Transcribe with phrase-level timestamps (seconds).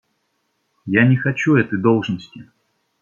[0.87, 2.49] Я не хочу этой должности.